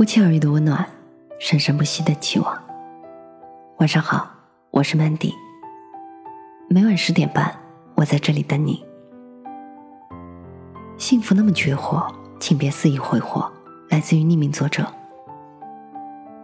[0.00, 0.88] 不期而遇的温暖，
[1.38, 2.58] 生生不息的期望。
[3.80, 4.30] 晚上好，
[4.70, 5.34] 我是 Mandy。
[6.70, 7.54] 每晚十点半，
[7.96, 8.82] 我在这里等你。
[10.96, 13.52] 幸福那么绝活，请别肆意挥霍。
[13.90, 14.90] 来自于匿名作者。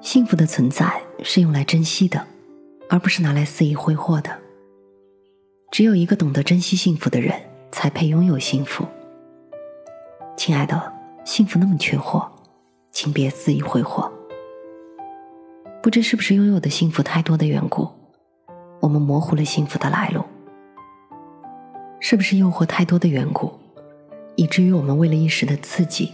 [0.03, 2.27] 幸福的存在是用来珍惜的，
[2.91, 4.37] 而不是拿来肆意挥霍的。
[5.71, 7.33] 只有一个懂得珍惜幸福的人，
[7.73, 8.85] 才配拥有幸福。
[10.37, 10.93] 亲爱的，
[11.25, 12.31] 幸福那么缺货，
[12.97, 14.11] 请别肆意挥霍。
[15.83, 17.87] 不知是不是拥有的幸福太多的缘故，
[18.81, 20.25] 我们模糊了幸福的来路。
[22.01, 23.53] 是不是诱惑太多的缘故，
[24.35, 26.11] 以至于我们为了一时的刺激，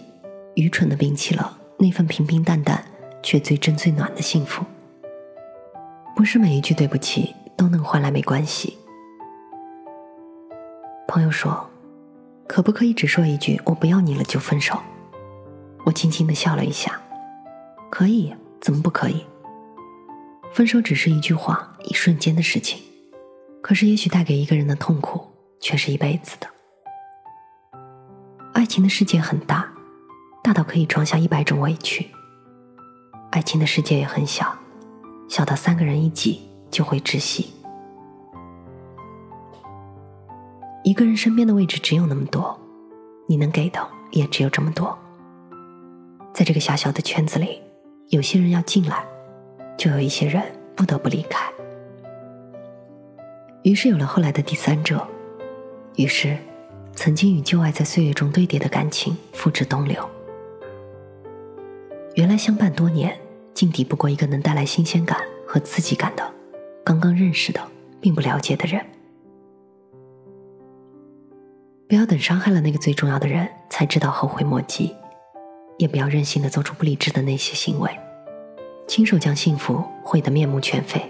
[0.56, 2.84] 愚蠢的摒弃了那份平平淡淡
[3.22, 4.64] 却最真最暖的幸福？
[6.16, 8.76] 不是每一句对不起都能换来没关系。
[11.06, 11.64] 朋友说。
[12.48, 14.76] 可不可以只说一句“我不要你了”就分手？
[15.84, 17.00] 我轻轻的笑了一下。
[17.90, 19.24] 可以，怎么不可以？
[20.52, 22.82] 分手只是一句话，一瞬间的事情，
[23.60, 25.26] 可是也许带给一个人的痛苦
[25.60, 26.46] 却是一辈子的。
[28.52, 29.70] 爱情的世界很大，
[30.42, 32.04] 大到可以装下一百种委屈；
[33.30, 34.54] 爱情的世界也很小，
[35.28, 37.52] 小到三个人一挤就会窒息。
[40.84, 42.58] 一个人身边的位置只有那么多，
[43.26, 44.98] 你能给的也只有这么多。
[46.32, 47.60] 在这个狭小的圈子里，
[48.08, 49.04] 有些人要进来，
[49.76, 50.42] 就有一些人
[50.74, 51.50] 不得不离开。
[53.62, 55.06] 于是有了后来的第三者，
[55.96, 56.36] 于是
[56.94, 60.08] 曾经与旧爱在岁月中堆叠的感情付之东流。
[62.14, 63.16] 原来相伴多年，
[63.54, 66.32] 竟抵不过一个能带来新鲜感和刺激感的
[66.82, 67.60] 刚刚认识的
[68.00, 68.84] 并不了解的人。
[71.88, 74.94] 不要等伤害了那个最重要的人才知道后悔莫及，
[75.78, 77.90] 也不要任性的做出不理智的那些行为，
[78.86, 81.02] 亲手将幸福毁得面目全非。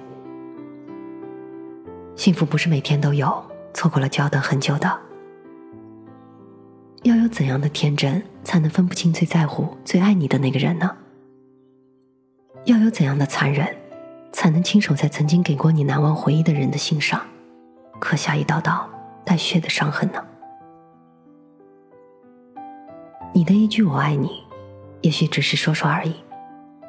[2.17, 3.43] 幸福不是每天都有，
[3.75, 5.01] 错过了就要等很久的。
[7.03, 10.97] 要有怎样的天真，才能分不清最在乎、最爱你的那个人呢？
[12.65, 13.67] 要有怎样的残忍，
[14.31, 17.21] 才能亲手在曾经给过你难忘回忆的人的心上，
[17.99, 18.89] 刻下一道道
[19.25, 20.25] 带血的伤痕呢？
[23.35, 24.45] 你的一句“我爱你”，
[25.03, 26.15] 也许只是说说而已，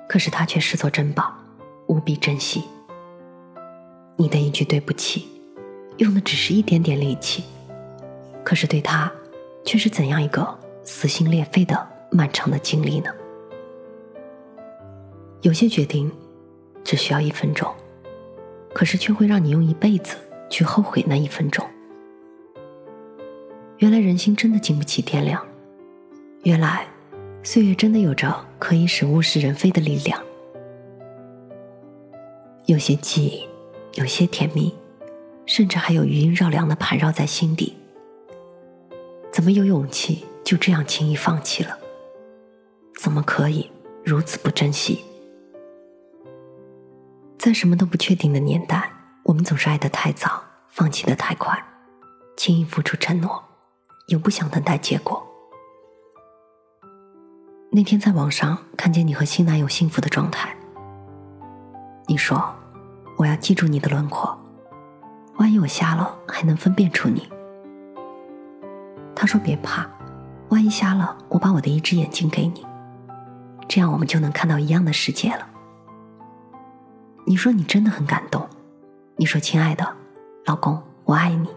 [0.07, 1.33] 可是他却视作珍宝，
[1.87, 2.63] 无比珍惜。
[4.15, 5.27] 你的一句“对不起”，
[5.97, 7.43] 用的只是一点点力气，
[8.43, 9.11] 可是对他，
[9.65, 10.47] 却是怎样一个
[10.83, 13.09] 撕心裂肺的漫长的经历呢？
[15.41, 16.11] 有些决定
[16.83, 17.73] 只需要一分钟，
[18.73, 20.15] 可是却会让你用一辈子
[20.49, 21.67] 去后悔那一分钟。
[23.79, 25.43] 原来人心真的经不起掂量。
[26.43, 26.85] 原来，
[27.45, 30.23] 岁月真的有着可以使物是人非的力量。
[32.67, 33.45] 有些记忆，
[33.99, 34.73] 有些甜蜜，
[35.45, 37.75] 甚至还有余音绕梁的盘绕在心底。
[39.29, 41.77] 怎么有勇气就这样轻易放弃了？
[42.97, 43.69] 怎么可以
[44.05, 45.03] 如此不珍惜？
[47.37, 48.89] 在什么都不确定的年代，
[49.23, 51.61] 我们总是爱得太早，放弃的太快，
[52.37, 53.43] 轻易付出承诺，
[54.07, 55.21] 又不想等待结果。
[57.75, 60.55] 那天在网上看见你和新男友幸福的状态，
[62.05, 62.53] 你说
[63.17, 64.37] ：“我要记住你的轮廓，
[65.37, 67.27] 万一我瞎了还能分辨出你。”
[69.15, 69.89] 他说：“别怕，
[70.49, 72.63] 万一瞎了，我把我的一只眼睛给你，
[73.67, 75.47] 这样我们就能看到一样的世界了。”
[77.25, 78.47] 你说你真的很感动，
[79.15, 79.95] 你说：“亲爱的，
[80.45, 81.49] 老公，我爱你。”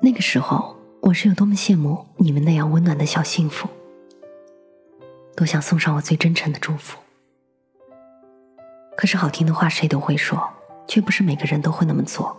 [0.00, 3.68] 那个时候，我是有多么羡慕你们那样温暖的小幸福。
[5.36, 6.98] 都想送上我最真诚的祝福。
[8.96, 10.50] 可是好听的话谁都会说，
[10.86, 12.36] 却不是每个人都会那么做。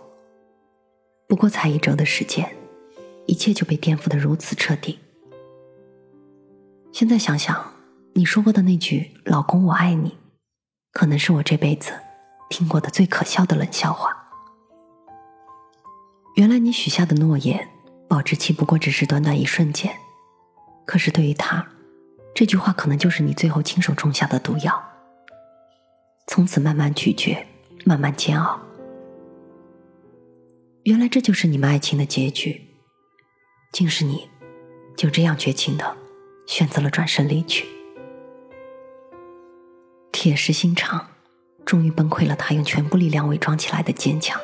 [1.26, 2.54] 不过才一周的时间，
[3.26, 4.98] 一切就被颠覆的如此彻底。
[6.92, 7.72] 现在想想，
[8.14, 10.18] 你说过的那句“老公我爱你”，
[10.92, 11.92] 可能是我这辈子
[12.50, 14.14] 听过的最可笑的冷笑话。
[16.36, 17.68] 原来你许下的诺言，
[18.06, 19.96] 保质期不过只是短短一瞬间，
[20.84, 21.66] 可是对于他。
[22.34, 24.82] 这句话可能就是你最后亲手种下的毒药，
[26.26, 27.46] 从此慢慢咀嚼，
[27.84, 28.58] 慢慢煎熬。
[30.84, 32.68] 原来这就是你们爱情的结局，
[33.70, 34.28] 竟是你
[34.96, 35.96] 就这样绝情的
[36.46, 37.66] 选择了转身离去。
[40.10, 41.08] 铁石心肠，
[41.64, 42.34] 终于崩溃了。
[42.34, 44.40] 他用全部力量伪装起来的坚强，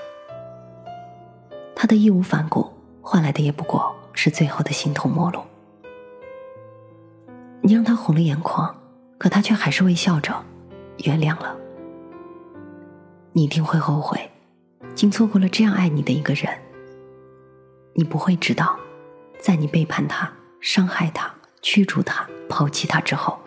[1.75, 2.71] 他的义无反顾
[3.01, 5.41] 换来的也不过是最后的形同陌路。
[7.69, 8.75] 你让他红了眼眶，
[9.19, 10.35] 可他却还是微笑着
[11.05, 11.55] 原谅了。
[13.35, 14.31] 你一定会后悔，
[14.95, 16.49] 竟错过了这样爱你的一个人。
[17.95, 18.79] 你不会知道，
[19.39, 20.33] 在你背叛他、
[20.63, 21.31] 伤害他、
[21.61, 23.39] 驱逐他、抛弃他之后，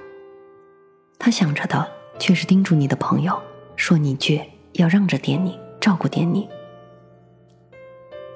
[1.17, 3.41] 他想着的却是叮嘱你的朋友，
[3.75, 6.47] 说你倔，要让着点你，照顾点你。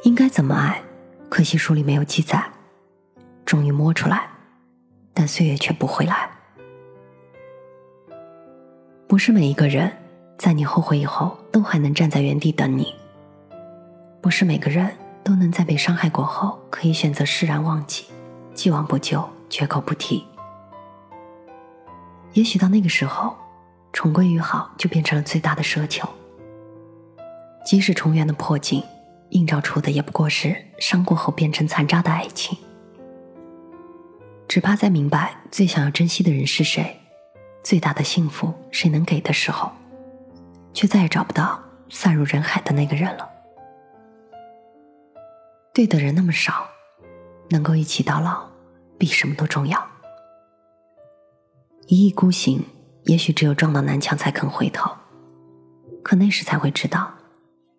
[0.02, 0.82] 应该怎么爱？
[1.30, 2.44] 可惜书里没有记载。
[3.46, 4.30] 终于摸出来。
[5.16, 6.30] 但岁月却不会来。
[9.08, 9.92] 不是每一个人
[10.38, 12.94] 在你后悔以后都还能站在原地等你。
[14.22, 14.92] 不是每个人
[15.24, 18.06] 都能在被伤害过后可以选择释然忘记，
[18.54, 20.26] 既往不咎，绝口不提。
[22.34, 23.36] 也许到那个时候，
[23.94, 26.10] 重归于好就变成了最大的奢求。
[27.64, 28.84] 即使重圆的破镜，
[29.30, 32.58] 映照出的也不过是伤过后变成残渣的爱情。
[34.56, 36.98] 只怕在明白最想要珍惜的人是谁，
[37.62, 39.70] 最大的幸福谁能给的时候，
[40.74, 43.30] 却再也找不到散入人海的那个人了。
[45.74, 46.66] 对的人那么少，
[47.50, 48.48] 能够一起到老，
[48.98, 49.86] 比什么都重要。
[51.88, 52.64] 一意孤行，
[53.08, 54.90] 也许只有撞到南墙才肯回头，
[56.02, 57.14] 可那时才会知道，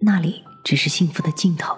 [0.00, 1.75] 那里只是幸福的尽头。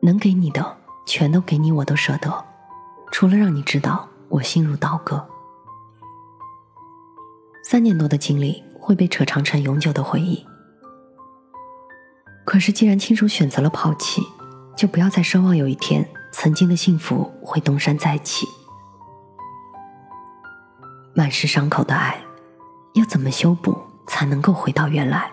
[0.00, 2.42] 能给你的，全都给你，我都舍得。
[3.14, 5.24] 除了让你知道我心如刀割，
[7.62, 10.44] 三年多的经历会被扯长成永久的回忆。
[12.44, 14.20] 可是既然亲手选择了抛弃，
[14.76, 18.48] 就不要再奢望有一天曾经的幸福会东山再起。
[21.14, 22.20] 满是伤口的爱，
[22.94, 25.30] 要怎么修补才能够回到原来？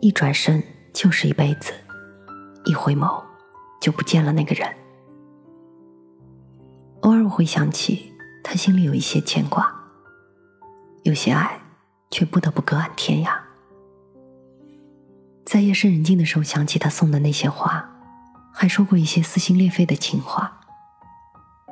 [0.00, 0.60] 一转身
[0.92, 1.72] 就是一辈子，
[2.64, 3.22] 一回眸
[3.80, 4.68] 就不见了那个人。
[7.04, 9.70] 偶尔我会想起，他心里有一些牵挂，
[11.02, 11.60] 有些爱，
[12.10, 13.30] 却不得不隔岸天涯。
[15.44, 17.86] 在夜深人静的时候，想起他送的那些花，
[18.54, 20.60] 还说过一些撕心裂肺的情话，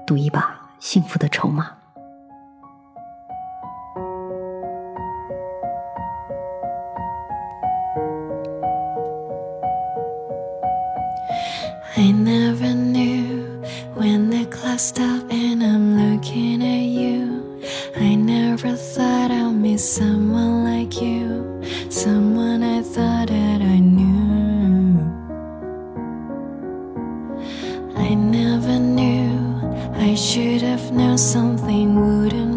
[0.07, 1.79] 赌一把幸福的筹码。
[28.03, 29.61] I never knew
[29.95, 32.52] I should have known something wouldn't